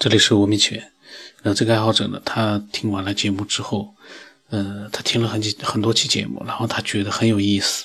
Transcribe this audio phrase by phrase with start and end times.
[0.00, 0.92] 这里是文明起源。
[1.42, 3.94] 呃，这个爱好者呢，他听完了节目之后，
[4.48, 7.84] 呃，他听了很几很多期节目，然后他觉得很有意思，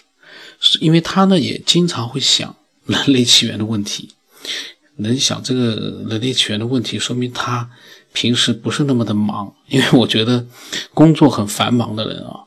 [0.61, 2.55] 是因为他呢也经常会想
[2.85, 4.11] 人类起源的问题。
[4.95, 7.69] 能想这个人类起源的问题，说明他
[8.13, 9.53] 平时不是那么的忙。
[9.67, 10.47] 因为我觉得
[10.93, 12.45] 工作很繁忙的人啊，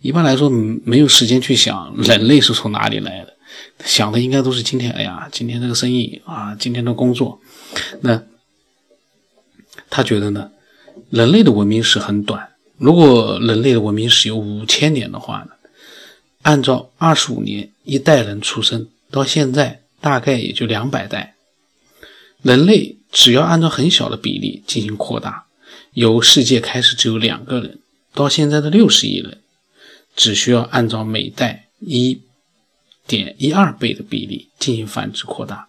[0.00, 3.34] 一般来说没有时间去想人类是从哪里来的，
[3.84, 7.40] 想的应该都是今天，哎呀，今天这个生意啊，今天的工作。
[8.02, 8.22] 那
[9.90, 10.50] 他觉得呢，
[11.10, 12.50] 人类的文明史很短。
[12.76, 15.50] 如果人类的文明史有五千年的话呢，
[16.42, 21.34] 按照二十五年一代人出生到现在，大概也就两百代。
[22.42, 25.46] 人类只要按照很小的比例进行扩大，
[25.92, 27.80] 由世界开始只有两个人，
[28.14, 29.38] 到现在的六十亿人，
[30.14, 32.20] 只需要按照每代一
[33.08, 35.66] 点一二倍的比例进行繁殖扩大，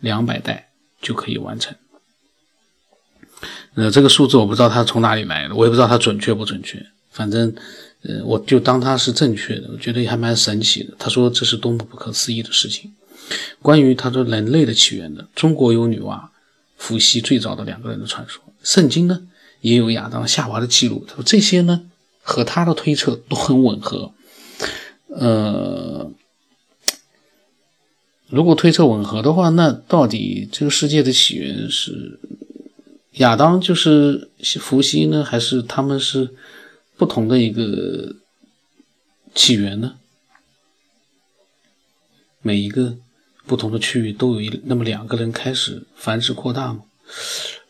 [0.00, 1.74] 两百代就可以完成。
[3.74, 6.84] 呃，这个数字我不知道它从哪里来的，我也不知道它准确不准确。
[7.10, 7.54] 反正，
[8.02, 10.92] 呃，我就当它是正确的，我觉得还蛮神奇的。
[10.98, 12.92] 他说这是多么不可思议的事情。
[13.62, 16.20] 关于他说人类的起源的，中国有女娲、
[16.76, 19.22] 伏羲最早的两个人的传说，圣经呢
[19.60, 21.04] 也有亚当、夏娃的记录。
[21.08, 21.82] 他说这些呢
[22.22, 24.12] 和他的推测都很吻合。
[25.08, 26.10] 呃，
[28.28, 32.20] 如果推测吻合的话，那到底这个世界的起源是？
[33.14, 34.30] 亚当就是
[34.60, 36.30] 伏羲呢，还是他们是
[36.96, 38.14] 不同的一个
[39.34, 39.96] 起源呢？
[42.40, 42.96] 每一个
[43.46, 46.84] 不同的区域都有一那么两个人开始繁殖扩大吗？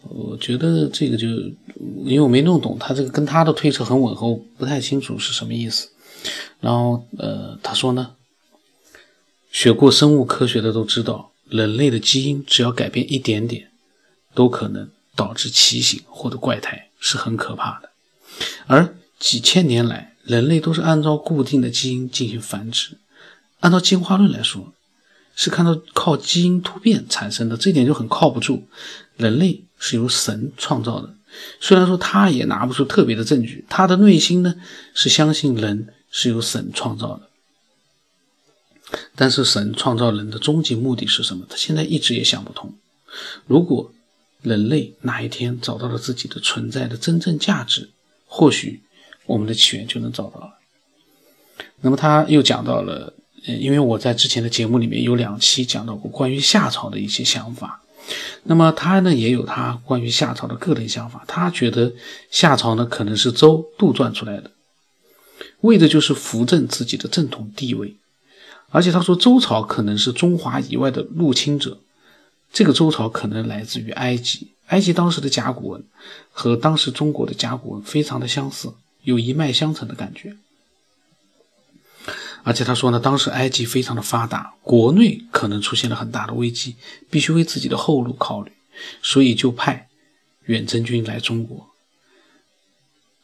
[0.02, 5.88] 我觉得这个就因为我没弄懂，他这个跟他的推测很吻合，我不太清楚是什么意思。
[6.60, 8.14] 然后呃，他说呢，
[9.50, 13.70] 学过生物科学的都知道，人类的基因只要改变一点点，
[14.34, 14.90] 都可能。
[15.20, 17.90] 导致畸形或者怪胎是很可怕的，
[18.66, 22.96] 而几千年来，人类都是按照固定的基因进行繁殖。
[23.58, 24.72] 按照进化论来说，
[25.36, 28.66] 是看到靠基因突变产生的，这点就很靠不住。
[29.18, 31.14] 人类是由神创造的，
[31.60, 34.54] 虽然说他也拿不出特别的证据，他的内心呢
[34.94, 37.28] 是相信人是由神创造的。
[39.14, 41.44] 但是神创造人的终极目的是什么？
[41.46, 42.72] 他现在一直也想不通。
[43.46, 43.92] 如果
[44.42, 47.90] 人类哪一天找到了自己的存在的真正价值，
[48.26, 48.82] 或许
[49.26, 50.54] 我们的起源就能找到了。
[51.82, 53.12] 那么他又讲到了，
[53.46, 57.82] 呃，因为我在之前的节目里面有两期讲到过关于夏朝的一些想法，
[58.44, 61.24] 那么他呢也有他关于夏朝的个人想法。
[61.26, 61.92] 他觉得
[62.30, 64.50] 夏朝呢可能是周杜撰出来的，
[65.60, 67.96] 为的就是扶正自己的正统地位，
[68.70, 71.78] 而且他说周朝可能是中华以外的入侵者。
[72.52, 75.84] 这个周朝可能来自于埃及，埃及当时的甲骨文
[76.32, 78.72] 和当时中国的甲骨文非常的相似，
[79.02, 80.36] 有一脉相承的感觉。
[82.42, 86.74] 而且他说呢，当时埃及非常的发达，国内可能出现了很大的危机，
[87.08, 88.50] 必须为自己的后路考虑，
[89.02, 89.88] 所以就派
[90.46, 91.68] 远征军来中国。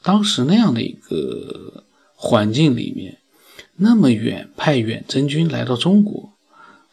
[0.03, 1.83] 当时那样的一个
[2.15, 3.19] 环境里面，
[3.77, 6.33] 那么远派远征军来到中国，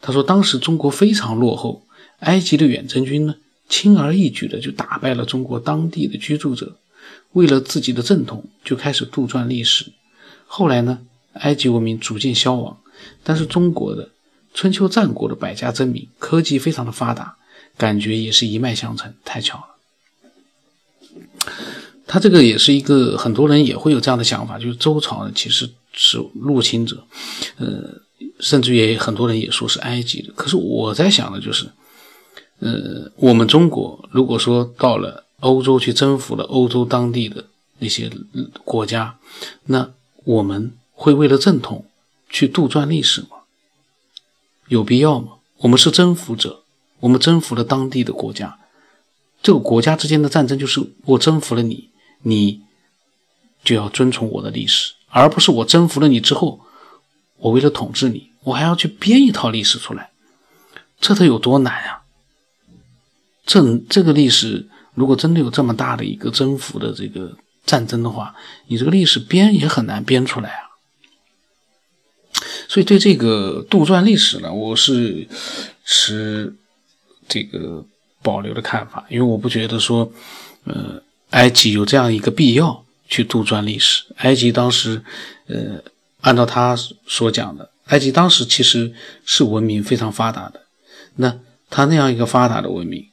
[0.02, 1.84] 他说当时中国非常落后。
[2.24, 3.36] 埃及的远征军呢，
[3.70, 6.78] 轻而易举的就打败了中国当地的居住者，
[7.34, 9.92] 为了自己的正统，就开始杜撰历史。
[10.46, 11.00] 后来呢，
[11.34, 12.78] 埃及文明逐渐消亡，
[13.24, 14.10] 但是中国的
[14.54, 17.36] 春秋战国的百家争鸣，科技非常的发达，
[17.78, 19.66] 感觉也是一脉相承，太巧了。
[22.08, 27.04] 他这个也是一个很多人也会有这样的想法，就是周朝呢其实是入侵者，
[27.58, 28.02] 呃，
[28.40, 30.32] 甚至也很多人也说是埃及的。
[30.36, 31.68] 可是我在想的就是。
[32.63, 37.46] 呃，我们中国如果说到了欧洲去征服了欧洲当地的
[37.79, 38.09] 那些
[38.63, 39.18] 国家，
[39.66, 39.91] 那
[40.24, 41.85] 我们会为了正统
[42.29, 43.28] 去杜撰历史吗？
[44.69, 45.34] 有必要吗？
[45.57, 46.63] 我们是征服者，
[47.01, 48.57] 我们征服了当地的国家，
[49.41, 51.89] 这个国家之间的战争就是我征服了你，
[52.21, 52.62] 你
[53.62, 56.62] 就要遵从我的历史，而不是我征服了你之后，
[57.39, 60.12] 我为了统治你，我还要去编一套历史出来，
[61.01, 62.03] 这得有多难啊！
[63.45, 67.36] 这这个历史，如果真的有这么大的一个征服的这个
[67.66, 68.34] 战争的话，
[68.68, 70.69] 你这个历史编也很难编出来啊。
[72.68, 75.28] 所以对这个杜撰历史呢，我是
[75.86, 76.56] 持
[77.28, 77.86] 这个
[78.22, 80.12] 保留的看法，因为我不觉得说，
[80.63, 81.01] 呃，
[81.31, 84.04] 埃及有这样一个必要去杜撰历史。
[84.18, 85.04] 埃及当时，
[85.48, 85.84] 呃，
[86.22, 86.75] 按照他
[87.06, 88.92] 所讲的，埃及当时其实
[89.25, 90.62] 是文明非常发达的，
[91.18, 91.38] 那
[91.69, 93.06] 他那样一个发达的文明。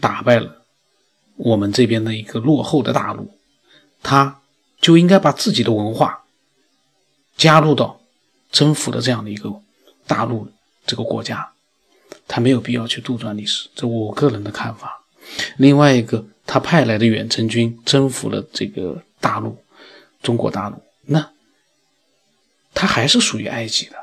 [0.00, 0.62] 打败了
[1.36, 3.30] 我们这边的一个落后的大陆，
[4.02, 4.40] 他
[4.80, 6.24] 就应该把自己的文化
[7.36, 8.00] 加入到
[8.52, 9.60] 征服的这样的一个
[10.06, 10.48] 大陆
[10.86, 11.52] 这个国家，
[12.28, 15.04] 他没有必要去杜撰历史，这我个人的看法。
[15.56, 19.58] 另外一个，他派来的远征军征服了这个大陆，
[20.22, 21.30] 中国大陆，那
[22.74, 23.96] 他还是属于埃及的，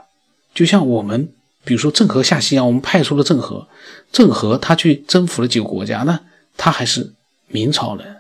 [0.54, 1.34] 就像我们。
[1.66, 3.68] 比如说郑和下西洋，我们派出了郑和，
[4.12, 6.20] 郑和他去征服了几个国家，那
[6.58, 7.14] 他还是
[7.48, 8.18] 明朝人，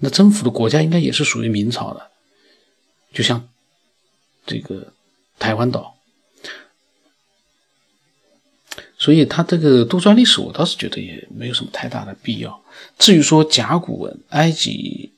[0.00, 2.10] 那征服的国家应该也是属于明朝的，
[3.12, 3.48] 就像
[4.46, 4.92] 这个
[5.38, 5.94] 台湾岛，
[8.98, 12.62] 所以他这个杜撰历史，我倒是觉得也没有什么太大的必要。
[12.98, 15.12] 至于说甲骨文，埃及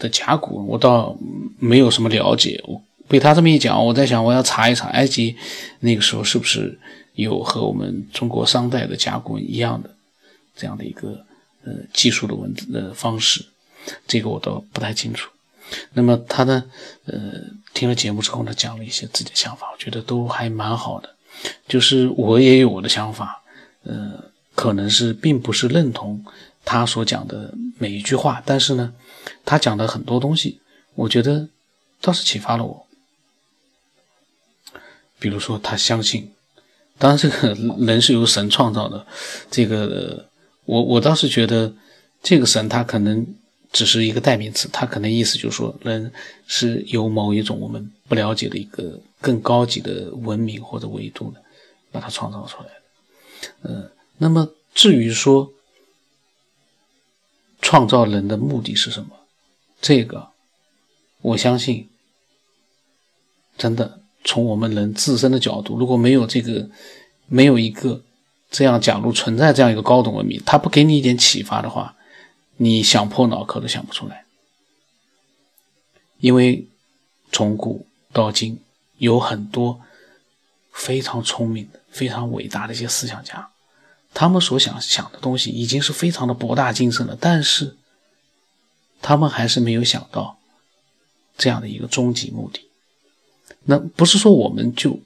[0.00, 1.16] 的甲骨文，我倒
[1.60, 2.82] 没有什么了解，我。
[3.08, 5.36] 被他这么一讲，我在想，我要查一查埃及
[5.80, 6.78] 那个时候是不是
[7.14, 9.90] 有和我们中国商代的甲骨文一样的
[10.56, 11.24] 这样的一个
[11.64, 13.44] 呃技术的文字的方式，
[14.06, 15.30] 这个我倒不太清楚。
[15.94, 16.64] 那么他呢，
[17.06, 17.16] 呃，
[17.74, 21.10] 听了节目之后呢，讲了一些自己的想法，我觉得都还蛮好的。
[21.68, 23.42] 就是我也有我的想法，
[23.82, 24.24] 呃，
[24.54, 26.24] 可能是并不是认同
[26.64, 28.94] 他所讲的每一句话，但是呢，
[29.44, 30.60] 他讲的很多东西，
[30.94, 31.48] 我觉得
[32.00, 32.85] 倒是启发了我。
[35.18, 36.30] 比如说，他相信，
[36.98, 39.06] 当然这个人是由神创造的，
[39.50, 40.28] 这个
[40.64, 41.72] 我我倒是觉得，
[42.22, 43.26] 这个神他可能
[43.72, 46.12] 只是一个代名词，他可能意思就是说，人
[46.46, 51.42] 是由某一种我们不了解的一个更高级的文明或者维度的
[51.90, 52.74] 把它创造出来的。
[53.62, 55.50] 呃，那么至于说
[57.62, 59.10] 创造人的目的是什么，
[59.80, 60.28] 这个
[61.22, 61.88] 我相信，
[63.56, 64.00] 真的。
[64.26, 66.68] 从我们人自身的角度，如果没有这个，
[67.26, 68.02] 没有一个
[68.50, 71.94] 这样，假如存在这样一个高等文明，他不给你一点启发的话，
[72.56, 74.24] 你想破脑壳都想不出来。
[76.18, 76.66] 因为
[77.30, 78.58] 从古到今，
[78.98, 79.80] 有很多
[80.72, 83.50] 非常聪明的、非常伟大的一些思想家，
[84.12, 87.76] 他们所想想的东西已经是非常的博大精深了，但是
[89.00, 90.38] 他们还是没有想到
[91.38, 92.65] 这样的一个终极目的。
[93.66, 94.98] 那不是说我们就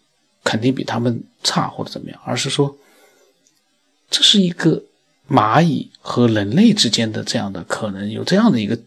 [0.45, 2.77] 肯定比他们差或者怎么样，而是说
[4.11, 4.83] 这是一个
[5.29, 8.79] 蚂蚁和人类之间的这样的可能有这样的一个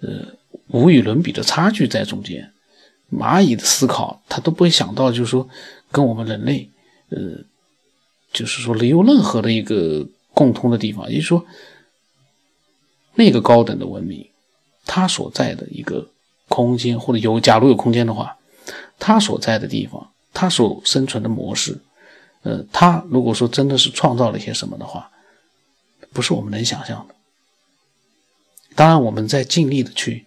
[0.00, 0.26] 呃
[0.68, 2.50] 无与伦比的差距在中间。
[3.10, 5.48] 蚂蚁的思考，他都不会想到，就是说
[5.90, 6.70] 跟我们人类
[7.10, 7.18] 呃，
[8.32, 11.44] 就是说没有任何的一个共通的地方，也就是说
[13.16, 14.28] 那个高等的文明，
[14.86, 16.08] 它所在的一个
[16.48, 18.36] 空间或者有假如有空间的话。
[18.98, 21.78] 他所在的地方，他所生存的模式，
[22.42, 25.10] 呃，他如果说真的是创造了一些什么的话，
[26.12, 27.14] 不是我们能想象的。
[28.74, 30.26] 当然，我们在尽力的去，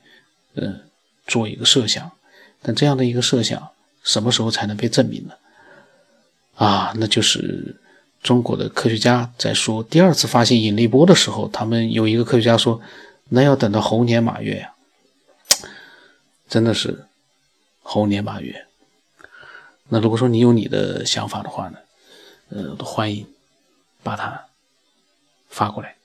[0.55, 0.81] 呃，
[1.25, 2.11] 做一个设想，
[2.61, 3.69] 但这样的一个设想，
[4.03, 5.33] 什么时候才能被证明呢？
[6.55, 7.79] 啊，那就是
[8.21, 12.81] 中国的科学家在说第二次发现引力波的时候，他们有一个科学家说，
[13.29, 14.73] 那要等到猴年马月呀，
[16.49, 17.05] 真的是。
[17.93, 18.65] 猴年马月，
[19.89, 21.77] 那如果说你有你的想法的话呢，
[22.49, 23.27] 呃，欢迎
[24.01, 24.45] 把它
[25.47, 25.95] 发过来，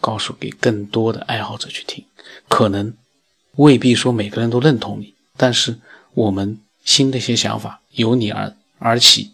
[0.00, 2.02] 告诉给更多的爱好者去听。
[2.48, 2.96] 可能
[3.56, 5.78] 未必说每个人都认同你，但是
[6.14, 9.32] 我们新的一些想法由你而而起，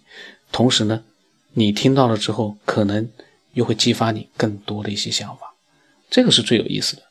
[0.51, 1.05] 同时呢，
[1.53, 3.09] 你听到了之后，可能
[3.53, 5.55] 又会激发你更多的一些想法，
[6.11, 7.03] 这个是最有意思的。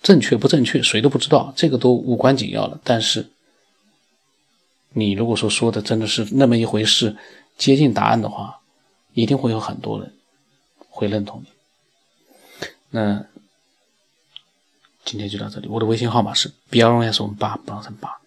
[0.00, 2.80] 正确不正确，谁都不知道，这个都无关紧要了。
[2.84, 3.31] 但是。
[4.92, 7.16] 你如果说说的真的是那么一回事，
[7.58, 8.60] 接近答案的话，
[9.14, 10.14] 一定会有很多人
[10.88, 12.68] 会认同你。
[12.90, 13.24] 那
[15.04, 18.21] 今天就到这里，我的微信号码是 b r s 我们八不让成八。